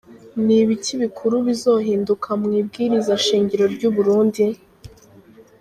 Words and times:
Ni 0.45 0.55
ibiki 0.63 0.93
bikuru 1.03 1.35
bizohinduka 1.47 2.29
mw'ibwiriza 2.41 3.13
shingiro 3.25 3.65
ry'u 3.73 3.89
Burundi?. 3.95 4.43